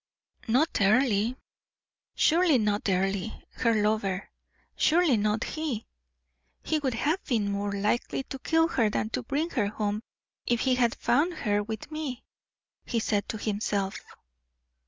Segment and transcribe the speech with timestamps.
[0.47, 1.35] Not Earle,
[2.15, 4.31] surely not Earle, her lover
[4.75, 5.85] surely not he!
[6.63, 10.01] "He would have been more likely to kill her than to bring her home
[10.47, 12.23] if he had found her with me,"
[12.83, 13.99] he said to himself.